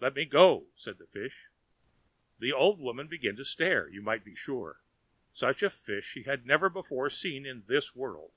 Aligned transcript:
"Let 0.00 0.14
me 0.14 0.24
go!" 0.24 0.68
said 0.74 0.96
the 0.96 1.06
fish. 1.06 1.50
The 2.38 2.50
old 2.50 2.80
woman 2.80 3.08
began 3.08 3.36
to 3.36 3.44
stare, 3.44 3.86
you 3.88 4.00
may 4.00 4.16
be 4.16 4.34
sure. 4.34 4.80
Such 5.32 5.62
a 5.62 5.68
fish 5.68 6.06
she 6.06 6.22
had 6.22 6.46
never 6.46 6.70
before 6.70 7.10
seen 7.10 7.44
in 7.44 7.64
this 7.66 7.94
world. 7.94 8.32